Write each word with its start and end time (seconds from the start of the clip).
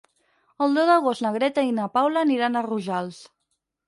El 0.65 0.71
deu 0.77 0.87
d'agost 0.91 1.23
na 1.25 1.31
Greta 1.35 1.65
i 1.67 1.73
na 1.79 1.85
Paula 1.97 2.23
aniran 2.29 2.57
a 2.57 2.65
Rojals. 2.69 3.21